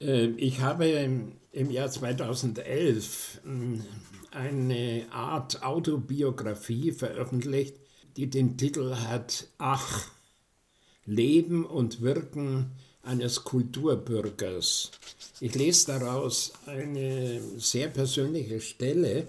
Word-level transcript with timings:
Äh, 0.00 0.26
ich 0.36 0.60
habe 0.60 0.88
im 1.52 1.70
Jahr 1.70 1.90
2011 1.90 3.40
hm, 3.44 3.84
eine 4.30 5.06
Art 5.10 5.62
Autobiografie 5.62 6.92
veröffentlicht, 6.92 7.76
die 8.16 8.28
den 8.28 8.56
Titel 8.56 8.94
hat 8.94 9.48
Ach, 9.58 10.08
Leben 11.04 11.64
und 11.64 12.00
Wirken 12.02 12.72
eines 13.02 13.44
Kulturbürgers. 13.44 14.90
Ich 15.40 15.54
lese 15.54 15.86
daraus 15.86 16.52
eine 16.66 17.40
sehr 17.56 17.88
persönliche 17.88 18.60
Stelle, 18.60 19.26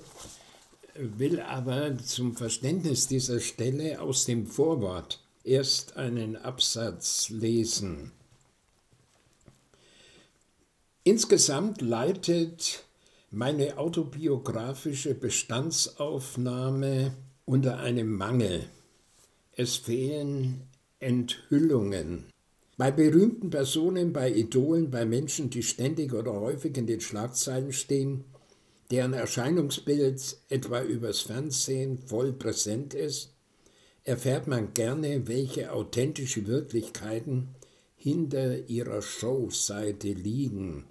will 0.95 1.39
aber 1.39 1.97
zum 1.97 2.35
Verständnis 2.35 3.07
dieser 3.07 3.39
Stelle 3.39 4.01
aus 4.01 4.25
dem 4.25 4.45
Vorwort 4.45 5.23
erst 5.43 5.95
einen 5.95 6.35
Absatz 6.35 7.29
lesen. 7.29 8.11
Insgesamt 11.03 11.81
leitet 11.81 12.83
meine 13.31 13.79
autobiografische 13.79 15.15
Bestandsaufnahme 15.15 17.13
unter 17.43 17.79
einem 17.79 18.15
Mangel. 18.15 18.69
Es 19.55 19.77
fehlen 19.77 20.61
Enthüllungen. 20.99 22.25
Bei 22.77 22.91
berühmten 22.91 23.49
Personen, 23.49 24.13
bei 24.13 24.31
Idolen, 24.31 24.91
bei 24.91 25.05
Menschen, 25.05 25.49
die 25.49 25.63
ständig 25.63 26.13
oder 26.13 26.33
häufig 26.33 26.77
in 26.77 26.85
den 26.85 27.01
Schlagzeilen 27.01 27.73
stehen, 27.73 28.23
deren 28.91 29.13
Erscheinungsbild 29.13 30.37
etwa 30.49 30.83
übers 30.83 31.21
Fernsehen 31.21 31.97
voll 31.97 32.31
präsent 32.31 32.93
ist, 32.93 33.33
erfährt 34.03 34.45
man 34.45 34.75
gerne, 34.75 35.27
welche 35.27 35.73
authentische 35.73 36.45
Wirklichkeiten 36.45 37.55
hinter 37.95 38.67
ihrer 38.67 39.01
Showseite 39.01 40.13
liegen, 40.13 40.85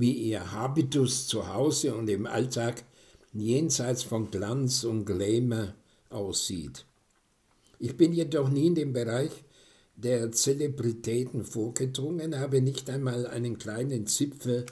wie 0.00 0.12
ihr 0.12 0.52
Habitus 0.52 1.26
zu 1.26 1.52
Hause 1.52 1.94
und 1.94 2.08
im 2.08 2.26
Alltag 2.26 2.84
jenseits 3.34 4.02
von 4.02 4.30
Glanz 4.30 4.82
und 4.84 5.04
Glamour 5.04 5.74
aussieht. 6.08 6.86
Ich 7.78 7.96
bin 7.96 8.12
jedoch 8.12 8.48
nie 8.48 8.68
in 8.68 8.74
den 8.74 8.92
Bereich 8.94 9.30
der 9.96 10.32
Zelebritäten 10.32 11.44
vorgedrungen, 11.44 12.38
habe 12.38 12.62
nicht 12.62 12.88
einmal 12.88 13.26
einen 13.26 13.58
kleinen 13.58 14.06
Zipfel 14.06 14.64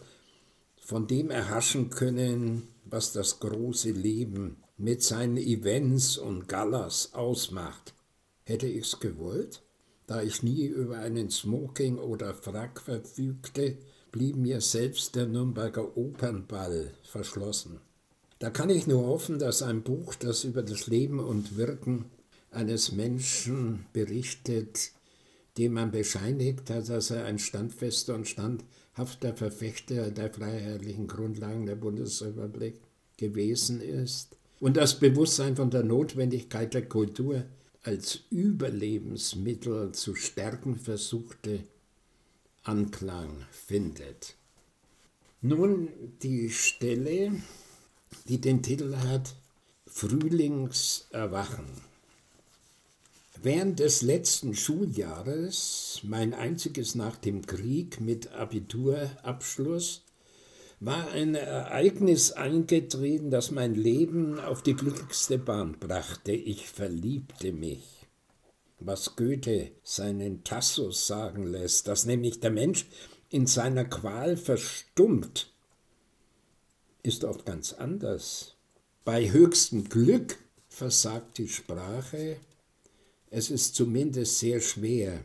von 0.81 1.07
dem 1.07 1.31
erhaschen 1.31 1.91
können, 1.91 2.69
was 2.87 3.13
das 3.13 3.39
große 3.39 3.91
Leben 3.91 4.57
mit 4.79 5.03
seinen 5.03 5.37
Events 5.37 6.17
und 6.17 6.49
Galas 6.49 7.13
ausmacht. 7.13 7.93
Hätte 8.45 8.67
ich's 8.67 8.99
gewollt? 8.99 9.63
Da 10.07 10.23
ich 10.23 10.43
nie 10.43 10.65
über 10.65 10.97
einen 10.97 11.29
Smoking 11.29 11.99
oder 11.99 12.33
Frack 12.33 12.81
verfügte, 12.81 13.77
blieb 14.13 14.37
mir 14.37 14.61
selbst 14.61 15.15
der 15.15 15.27
Nürnberger 15.27 15.97
Opernball 15.97 16.93
verschlossen. 17.03 17.81
Da 18.39 18.51
kann 18.51 18.71
ich 18.71 18.87
nur 18.87 19.07
hoffen, 19.07 19.39
dass 19.39 19.63
ein 19.63 19.83
Buch, 19.83 20.15
das 20.15 20.45
über 20.45 20.63
das 20.63 20.87
Leben 20.87 21.19
und 21.19 21.57
Wirken 21.57 22.05
eines 22.51 22.93
Menschen 22.93 23.87
berichtet, 23.93 24.93
dem 25.59 25.73
man 25.75 25.91
bescheinigt 25.91 26.71
hat, 26.71 26.89
dass 26.89 27.11
er 27.11 27.25
ein 27.25 27.39
standfester 27.39 28.15
und 28.15 28.29
standhafter 28.29 29.35
Verfechter 29.35 30.11
der 30.11 30.33
freiheitlichen 30.33 31.09
Grundlagen 31.09 31.67
der 31.67 31.75
Bundesrepublik 31.75 32.81
gewesen 33.17 33.81
ist 33.81 34.37
und 34.61 34.77
das 34.77 34.99
Bewusstsein 34.99 35.57
von 35.57 35.71
der 35.71 35.83
Notwendigkeit 35.83 36.75
der 36.75 36.89
Kultur 36.89 37.45
als 37.83 38.21
Überlebensmittel 38.31 39.93
zu 39.93 40.15
stärken 40.15 40.77
versuchte, 40.77 41.65
Anklang 42.69 43.47
findet. 43.51 44.35
Nun 45.41 45.89
die 46.23 46.51
Stelle, 46.51 47.33
die 48.29 48.43
den 48.43 48.63
Titel 48.63 48.95
hat 48.95 49.37
Frühlingserwachen. 49.87 51.65
Während 53.43 53.79
des 53.79 54.03
letzten 54.03 54.55
Schuljahres, 54.55 56.01
mein 56.03 56.35
einziges 56.35 56.95
nach 56.95 57.17
dem 57.17 57.47
Krieg 57.47 58.03
mit 58.03 58.33
Abiturabschluss, 58.33 60.03
war 60.79 61.11
ein 61.13 61.37
Ereignis 61.37 62.33
eingetreten, 62.33 63.31
das 63.31 63.51
mein 63.51 63.77
Leben 63.77 64.39
auf 64.41 64.63
die 64.63 64.75
glücklichste 64.75 65.39
Bahn 65.39 65.79
brachte. 65.81 66.33
Ich 66.33 66.69
verliebte 66.69 67.51
mich. 67.51 67.98
Was 68.81 69.17
Goethe 69.17 69.73
seinen 69.83 70.45
Tassus 70.45 71.07
sagen 71.07 71.47
lässt, 71.47 71.89
dass 71.89 72.07
nämlich 72.07 72.41
der 72.41 72.51
Mensch 72.51 72.87
in 73.29 73.47
seiner 73.47 73.85
Qual 73.85 74.37
verstummt, 74.37 75.53
ist 77.03 77.25
oft 77.25 77.45
ganz 77.45 77.73
anders. 77.73 78.55
Bei 79.05 79.31
höchstem 79.31 79.89
Glück 79.89 80.39
versagt 80.69 81.39
die 81.39 81.49
Sprache, 81.49 82.37
es 83.31 83.51
ist 83.51 83.75
zumindest 83.75 84.39
sehr 84.39 84.61
schwer, 84.61 85.25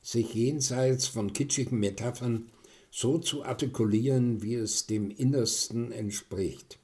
sich 0.00 0.34
jenseits 0.34 1.06
von 1.06 1.32
kitschigen 1.32 1.78
Metaphern 1.78 2.50
so 2.90 3.18
zu 3.18 3.42
artikulieren, 3.44 4.42
wie 4.42 4.54
es 4.54 4.86
dem 4.86 5.10
Innersten 5.10 5.90
entspricht. 5.90 6.78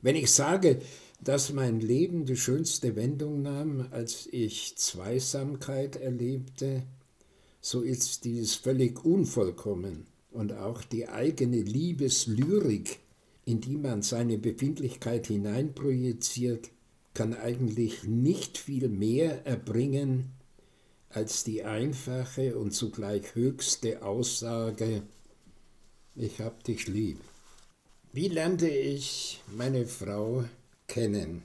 Wenn 0.00 0.16
ich 0.16 0.30
sage, 0.30 0.80
dass 1.20 1.52
mein 1.52 1.80
Leben 1.80 2.24
die 2.26 2.36
schönste 2.36 2.96
Wendung 2.96 3.42
nahm, 3.42 3.88
als 3.90 4.28
ich 4.30 4.76
Zweisamkeit 4.76 5.96
erlebte, 5.96 6.82
so 7.60 7.80
ist 7.80 8.24
dies 8.24 8.54
völlig 8.54 9.04
unvollkommen 9.04 10.06
und 10.30 10.52
auch 10.52 10.84
die 10.84 11.08
eigene 11.08 11.62
Liebeslyrik, 11.62 13.00
in 13.44 13.60
die 13.60 13.76
man 13.76 14.02
seine 14.02 14.38
Befindlichkeit 14.38 15.26
hineinprojiziert, 15.28 16.70
kann 17.14 17.34
eigentlich 17.34 18.04
nicht 18.04 18.58
viel 18.58 18.88
mehr 18.88 19.46
erbringen 19.46 20.32
als 21.08 21.44
die 21.44 21.64
einfache 21.64 22.58
und 22.58 22.72
zugleich 22.72 23.34
höchste 23.34 24.02
Aussage, 24.02 25.02
ich 26.14 26.40
hab 26.40 26.62
dich 26.64 26.86
lieb. 26.88 27.18
Wie 28.12 28.28
lernte 28.28 28.68
ich 28.68 29.40
meine 29.56 29.86
Frau 29.86 30.44
kennen? 30.86 31.42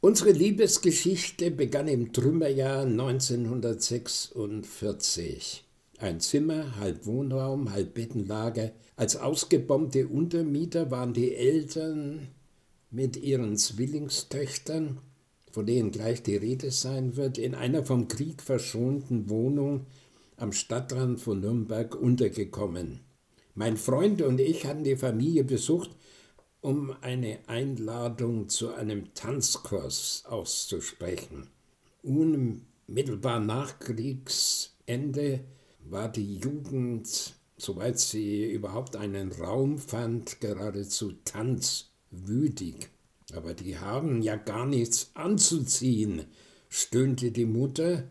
Unsere 0.00 0.30
Liebesgeschichte 0.30 1.50
begann 1.50 1.88
im 1.88 2.12
Trümmerjahr 2.12 2.82
1946. 2.82 5.64
Ein 5.98 6.20
Zimmer, 6.20 6.76
halb 6.76 7.04
Wohnraum, 7.06 7.72
halb 7.72 7.94
Bettenlager. 7.94 8.70
Als 8.94 9.16
ausgebombte 9.16 10.06
Untermieter 10.06 10.92
waren 10.92 11.14
die 11.14 11.34
Eltern 11.34 12.28
mit 12.90 13.16
ihren 13.16 13.56
Zwillingstöchtern, 13.56 14.98
von 15.50 15.66
denen 15.66 15.90
gleich 15.90 16.22
die 16.22 16.36
Rede 16.36 16.70
sein 16.70 17.16
wird, 17.16 17.38
in 17.38 17.56
einer 17.56 17.84
vom 17.84 18.06
Krieg 18.06 18.42
verschonten 18.42 19.28
Wohnung 19.28 19.86
am 20.36 20.52
Stadtrand 20.52 21.20
von 21.20 21.40
Nürnberg 21.40 21.96
untergekommen. 21.96 23.00
Mein 23.54 23.76
Freund 23.76 24.22
und 24.22 24.40
ich 24.40 24.66
hatten 24.66 24.84
die 24.84 24.94
Familie 24.94 25.42
besucht, 25.42 25.90
um 26.60 26.94
eine 27.00 27.38
Einladung 27.46 28.48
zu 28.48 28.74
einem 28.74 29.14
Tanzkurs 29.14 30.24
auszusprechen. 30.26 31.48
Unmittelbar 32.02 33.40
nach 33.40 33.78
Kriegsende 33.78 35.40
war 35.80 36.08
die 36.08 36.36
Jugend, 36.36 37.34
soweit 37.56 37.98
sie 37.98 38.50
überhaupt 38.50 38.96
einen 38.96 39.32
Raum 39.32 39.78
fand, 39.78 40.40
geradezu 40.40 41.12
Tanz 41.24 41.90
wütig. 42.10 42.88
Aber 43.34 43.54
die 43.54 43.78
haben 43.78 44.22
ja 44.22 44.36
gar 44.36 44.66
nichts 44.66 45.10
anzuziehen, 45.14 46.24
stöhnte 46.68 47.30
die 47.30 47.44
Mutter, 47.44 48.04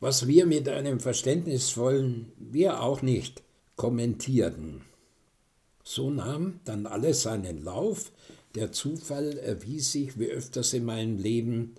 was 0.00 0.26
wir 0.26 0.46
mit 0.46 0.68
einem 0.68 0.98
verständnisvollen 0.98 2.32
Wir 2.38 2.80
auch 2.80 3.02
nicht 3.02 3.42
kommentierten. 3.76 4.82
So 5.84 6.10
nahm 6.10 6.60
dann 6.64 6.86
alles 6.86 7.22
seinen 7.22 7.64
Lauf, 7.64 8.12
der 8.54 8.72
Zufall 8.72 9.38
erwies 9.38 9.92
sich 9.92 10.18
wie 10.18 10.26
öfters 10.26 10.72
in 10.74 10.84
meinem 10.84 11.18
Leben 11.18 11.74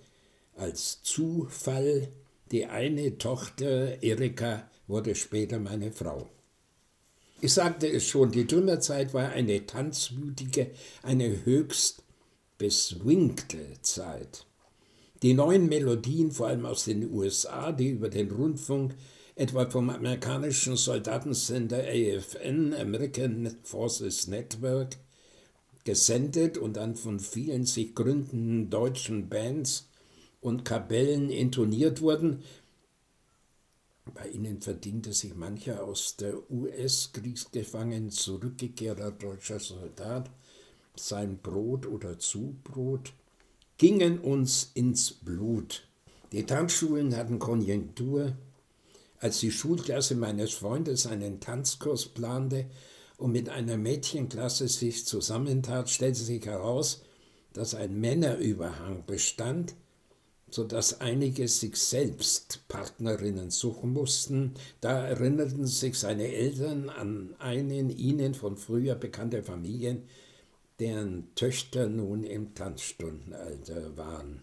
als 0.56 1.02
Zufall, 1.02 2.08
die 2.50 2.66
eine 2.66 3.18
Tochter, 3.18 4.02
Erika, 4.02 4.68
wurde 4.86 5.14
später 5.14 5.58
meine 5.58 5.92
Frau. 5.92 6.28
Ich 7.40 7.52
sagte 7.52 7.88
es 7.88 8.06
schon, 8.06 8.30
die 8.32 8.46
Trümmerzeit 8.46 9.12
war 9.14 9.30
eine 9.30 9.66
tanzwütige, 9.66 10.70
eine 11.02 11.44
höchst 11.44 12.02
beswingte 12.58 13.80
Zeit. 13.82 14.46
Die 15.22 15.34
neuen 15.34 15.66
Melodien, 15.66 16.30
vor 16.30 16.48
allem 16.48 16.66
aus 16.66 16.84
den 16.84 17.10
USA, 17.12 17.72
die 17.72 17.88
über 17.88 18.08
den 18.08 18.30
Rundfunk, 18.30 18.94
etwa 19.36 19.68
vom 19.68 19.90
amerikanischen 19.90 20.76
Soldatensender 20.76 21.84
AFN, 21.84 22.74
American 22.74 23.56
Forces 23.62 24.28
Network, 24.28 24.96
gesendet 25.84 26.56
und 26.56 26.76
dann 26.76 26.94
von 26.94 27.20
vielen 27.20 27.66
sich 27.66 27.94
gründenden 27.94 28.70
deutschen 28.70 29.28
Bands 29.28 29.88
und 30.40 30.64
Kapellen 30.64 31.30
intoniert 31.30 32.00
wurden, 32.00 32.42
Bei 34.12 34.28
ihnen 34.28 34.60
verdiente 34.60 35.14
sich 35.14 35.34
mancher 35.34 35.82
aus 35.82 36.16
der 36.16 36.50
US-Kriegsgefangenen 36.50 38.10
zurückgekehrter 38.10 39.10
deutscher 39.10 39.58
Soldat 39.58 40.30
sein 40.94 41.38
Brot 41.38 41.86
oder 41.86 42.18
Zubrot, 42.18 43.12
gingen 43.78 44.18
uns 44.18 44.70
ins 44.74 45.12
Blut. 45.12 45.88
Die 46.32 46.44
Tanzschulen 46.44 47.16
hatten 47.16 47.38
Konjunktur. 47.38 48.32
Als 49.24 49.40
die 49.40 49.52
Schulklasse 49.52 50.16
meines 50.16 50.52
Freundes 50.52 51.06
einen 51.06 51.40
Tanzkurs 51.40 52.04
plante 52.04 52.66
und 53.16 53.32
mit 53.32 53.48
einer 53.48 53.78
Mädchenklasse 53.78 54.68
sich 54.68 55.06
zusammentat, 55.06 55.88
stellte 55.88 56.20
sich 56.20 56.44
heraus, 56.44 57.00
dass 57.54 57.74
ein 57.74 57.98
Männerüberhang 57.98 59.06
bestand, 59.06 59.76
so 60.50 60.62
dass 60.62 61.00
einige 61.00 61.48
sich 61.48 61.76
selbst 61.76 62.68
Partnerinnen 62.68 63.50
suchen 63.50 63.94
mussten. 63.94 64.52
Da 64.82 65.06
erinnerten 65.06 65.66
sich 65.66 65.98
seine 65.98 66.30
Eltern 66.30 66.90
an 66.90 67.34
einen 67.38 67.88
ihnen 67.88 68.34
von 68.34 68.58
früher 68.58 68.94
bekannte 68.94 69.42
Familien, 69.42 70.02
deren 70.80 71.34
Töchter 71.34 71.88
nun 71.88 72.24
im 72.24 72.54
Tanzstundenalter 72.54 73.96
waren. 73.96 74.42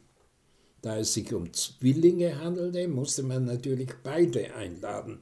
Da 0.82 0.98
es 0.98 1.14
sich 1.14 1.34
um 1.34 1.54
Zwillinge 1.54 2.40
handelte, 2.40 2.88
musste 2.88 3.24
man 3.24 3.46
natürlich 3.46 3.92
beide 4.04 4.54
einladen. 4.56 5.20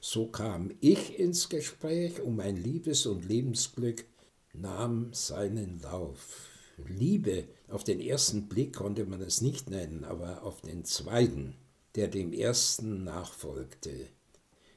So 0.00 0.26
kam 0.26 0.70
ich 0.80 1.18
ins 1.18 1.48
Gespräch 1.48 2.20
und 2.20 2.36
mein 2.36 2.56
Liebes- 2.56 3.06
und 3.06 3.24
Lebensglück 3.24 4.04
nahm 4.52 5.08
seinen 5.12 5.80
Lauf. 5.80 6.48
Liebe 6.86 7.44
auf 7.68 7.84
den 7.84 8.00
ersten 8.00 8.48
Blick 8.48 8.76
konnte 8.76 9.04
man 9.04 9.20
es 9.20 9.40
nicht 9.40 9.70
nennen, 9.70 10.04
aber 10.04 10.42
auf 10.42 10.60
den 10.60 10.84
zweiten, 10.84 11.56
der 11.96 12.08
dem 12.08 12.32
ersten 12.32 13.04
nachfolgte. 13.04 14.06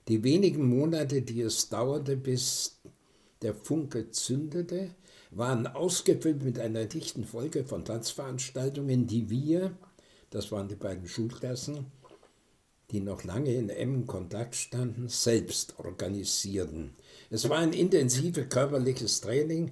Die 0.07 0.23
wenigen 0.23 0.67
Monate, 0.67 1.21
die 1.21 1.41
es 1.41 1.69
dauerte, 1.69 2.17
bis 2.17 2.79
der 3.41 3.53
Funke 3.53 4.09
zündete, 4.09 4.95
waren 5.29 5.67
ausgefüllt 5.67 6.43
mit 6.43 6.59
einer 6.59 6.85
dichten 6.85 7.23
Folge 7.23 7.63
von 7.63 7.85
Tanzveranstaltungen, 7.85 9.07
die 9.07 9.29
wir, 9.29 9.77
das 10.31 10.51
waren 10.51 10.67
die 10.67 10.75
beiden 10.75 11.07
Schulklassen, 11.07 11.85
die 12.89 13.01
noch 13.01 13.23
lange 13.23 13.53
in 13.53 13.69
engem 13.69 14.07
Kontakt 14.07 14.55
standen, 14.55 15.07
selbst 15.07 15.75
organisierten. 15.77 16.95
Es 17.29 17.47
war 17.47 17.59
ein 17.59 17.73
intensives 17.73 18.49
körperliches 18.49 19.21
Training 19.21 19.71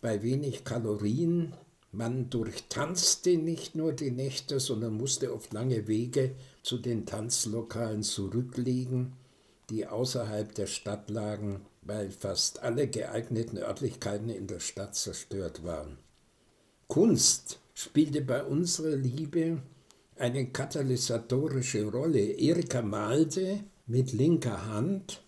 bei 0.00 0.22
wenig 0.22 0.64
Kalorien. 0.64 1.54
Man 1.92 2.28
durchtanzte 2.28 3.36
nicht 3.36 3.74
nur 3.74 3.92
die 3.92 4.10
Nächte, 4.10 4.60
sondern 4.60 4.96
musste 4.96 5.32
oft 5.32 5.52
lange 5.52 5.86
Wege 5.88 6.34
zu 6.62 6.78
den 6.78 7.06
Tanzlokalen 7.06 8.02
zurücklegen, 8.02 9.14
die 9.70 9.86
außerhalb 9.86 10.54
der 10.54 10.66
Stadt 10.66 11.08
lagen, 11.10 11.62
weil 11.82 12.10
fast 12.10 12.62
alle 12.62 12.88
geeigneten 12.88 13.58
Örtlichkeiten 13.58 14.28
in 14.30 14.46
der 14.46 14.60
Stadt 14.60 14.94
zerstört 14.94 15.64
waren. 15.64 15.98
Kunst 16.86 17.60
spielte 17.74 18.22
bei 18.22 18.44
unserer 18.44 18.96
Liebe 18.96 19.62
eine 20.20 20.46
katalysatorische 20.46 21.84
Rolle. 21.84 22.32
Erika 22.38 22.82
malte 22.82 23.64
mit 23.86 24.12
linker 24.12 24.66
Hand, 24.66 25.22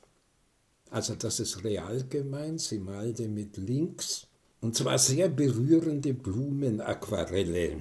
also 0.91 1.15
das 1.15 1.41
ist 1.41 1.65
real 1.65 2.05
gemeint, 2.09 2.61
sie 2.61 2.79
malte 2.79 3.29
mit 3.29 3.57
links, 3.57 4.27
und 4.61 4.75
zwar 4.75 4.99
sehr 4.99 5.29
berührende 5.29 6.13
Blumenaquarelle. 6.13 7.79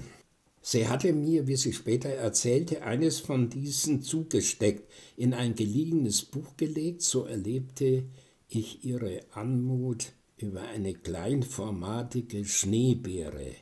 Sie 0.62 0.88
hatte 0.88 1.14
mir, 1.14 1.48
wie 1.48 1.56
sie 1.56 1.74
später 1.74 2.10
erzählte, 2.10 2.84
eines 2.84 3.20
von 3.20 3.50
diesen 3.50 4.02
zugesteckt, 4.02 4.90
in 5.18 5.34
ein 5.34 5.56
geliehenes 5.56 6.24
Buch 6.24 6.56
gelegt, 6.58 7.02
so 7.02 7.26
erlebte 7.26 8.04
ich 8.48 8.84
ihre 8.84 9.22
Anmut 9.32 10.14
über 10.38 10.62
eine 10.62 10.94
kleinformatige 10.94 12.46
Schneebeere, 12.46 13.56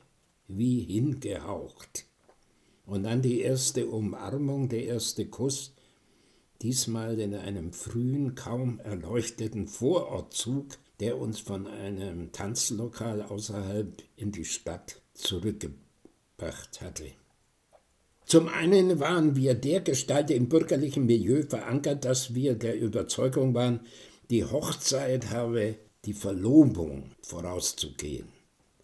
wie 0.47 0.81
hingehaucht. 0.81 2.06
Und 2.87 3.03
dann 3.03 3.21
die 3.21 3.41
erste 3.41 3.85
Umarmung, 3.85 4.69
der 4.69 4.85
erste 4.85 5.25
Kuss, 5.25 5.73
diesmal 6.61 7.19
in 7.19 7.35
einem 7.35 7.73
frühen, 7.73 8.33
kaum 8.33 8.79
erleuchteten 8.79 9.67
Vorortzug, 9.67 10.67
der 11.01 11.19
uns 11.19 11.39
von 11.39 11.67
einem 11.67 12.31
Tanzlokal 12.31 13.21
außerhalb 13.21 14.01
in 14.15 14.31
die 14.31 14.45
Stadt 14.45 15.01
zurückgebracht 15.13 16.79
hatte. 16.79 17.11
Zum 18.25 18.47
einen 18.47 19.01
waren 19.01 19.35
wir 19.35 19.53
dergestalt 19.53 20.31
im 20.31 20.47
bürgerlichen 20.47 21.05
Milieu 21.05 21.43
verankert, 21.43 22.05
dass 22.05 22.33
wir 22.35 22.55
der 22.55 22.79
Überzeugung 22.79 23.53
waren, 23.53 23.81
die 24.29 24.45
Hochzeit 24.45 25.29
habe 25.29 25.75
die 26.05 26.13
Verlobung 26.13 27.11
vorauszugehen. 27.21 28.29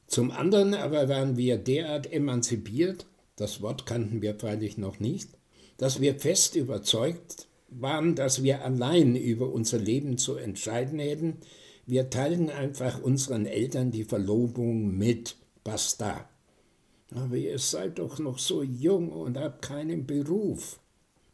Zum 0.07 0.31
anderen 0.31 0.73
aber 0.73 1.07
waren 1.07 1.37
wir 1.37 1.57
derart 1.57 2.11
emanzipiert, 2.11 3.05
das 3.35 3.61
Wort 3.61 3.85
kannten 3.85 4.21
wir 4.21 4.35
freilich 4.35 4.77
noch 4.77 4.99
nicht, 4.99 5.29
dass 5.77 6.01
wir 6.01 6.15
fest 6.19 6.55
überzeugt 6.55 7.47
waren, 7.69 8.15
dass 8.15 8.43
wir 8.43 8.63
allein 8.63 9.15
über 9.15 9.51
unser 9.51 9.79
Leben 9.79 10.17
zu 10.17 10.35
entscheiden 10.35 10.99
hätten. 10.99 11.37
Wir 11.85 12.09
teilten 12.09 12.49
einfach 12.49 13.01
unseren 13.01 13.45
Eltern 13.45 13.91
die 13.91 14.03
Verlobung 14.03 14.95
mit. 14.97 15.35
Basta. 15.63 16.29
Aber 17.11 17.35
ihr 17.35 17.57
seid 17.57 17.99
doch 17.99 18.19
noch 18.19 18.37
so 18.37 18.63
jung 18.63 19.11
und 19.11 19.37
habt 19.37 19.63
keinen 19.63 20.05
Beruf. 20.05 20.79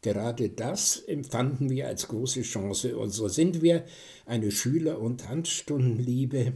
Gerade 0.02 0.48
das 0.48 0.96
empfanden 0.96 1.68
wir 1.68 1.86
als 1.86 2.08
große 2.08 2.42
Chance. 2.42 2.96
Und 2.96 3.10
so 3.10 3.28
sind 3.28 3.60
wir 3.60 3.84
eine 4.24 4.50
Schüler- 4.50 5.00
und 5.00 5.20
Tanzstundenliebe 5.20 6.54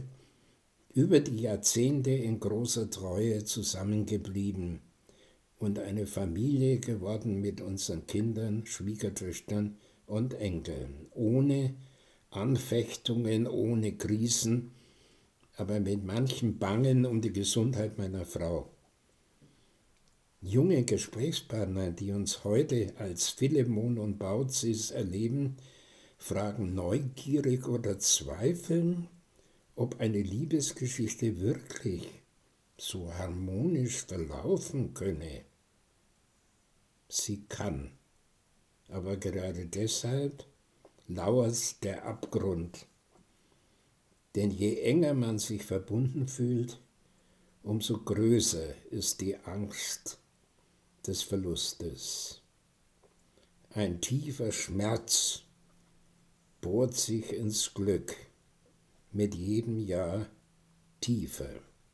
über 0.93 1.19
die 1.19 1.41
Jahrzehnte 1.41 2.11
in 2.11 2.39
großer 2.39 2.89
Treue 2.89 3.43
zusammengeblieben 3.43 4.81
und 5.57 5.79
eine 5.79 6.05
Familie 6.05 6.79
geworden 6.79 7.39
mit 7.39 7.61
unseren 7.61 8.05
Kindern, 8.07 8.65
Schwiegertöchtern 8.65 9.77
und 10.05 10.33
Enkeln, 10.33 11.07
ohne 11.11 11.75
Anfechtungen, 12.29 13.47
ohne 13.47 13.93
Krisen, 13.93 14.71
aber 15.55 15.79
mit 15.79 16.03
manchem 16.03 16.59
Bangen 16.59 17.05
um 17.05 17.21
die 17.21 17.31
Gesundheit 17.31 17.97
meiner 17.97 18.25
Frau. 18.25 18.69
Junge 20.41 20.83
Gesprächspartner, 20.83 21.91
die 21.91 22.11
uns 22.11 22.43
heute 22.43 22.93
als 22.97 23.29
Philemon 23.29 23.97
und 23.97 24.19
Bautzis 24.19 24.91
erleben, 24.91 25.55
fragen 26.17 26.75
neugierig 26.75 27.67
oder 27.67 27.97
zweifeln, 27.97 29.07
ob 29.75 29.99
eine 29.99 30.21
Liebesgeschichte 30.21 31.39
wirklich 31.39 32.07
so 32.77 33.13
harmonisch 33.13 34.05
verlaufen 34.05 34.93
könne. 34.93 35.45
Sie 37.07 37.45
kann, 37.45 37.91
aber 38.89 39.17
gerade 39.17 39.65
deshalb 39.65 40.45
lauert 41.07 41.83
der 41.83 42.05
Abgrund. 42.05 42.85
Denn 44.35 44.51
je 44.51 44.81
enger 44.81 45.13
man 45.13 45.39
sich 45.39 45.63
verbunden 45.63 46.27
fühlt, 46.27 46.81
umso 47.63 47.99
größer 47.99 48.75
ist 48.91 49.21
die 49.21 49.37
Angst 49.37 50.19
des 51.07 51.23
Verlustes. 51.23 52.41
Ein 53.69 54.01
tiefer 54.01 54.51
Schmerz 54.51 55.43
bohrt 56.61 56.95
sich 56.95 57.31
ins 57.31 57.73
Glück, 57.73 58.15
mit 59.11 59.35
jedem 59.35 59.79
Jahr 59.79 60.27
tiefer. 60.99 61.61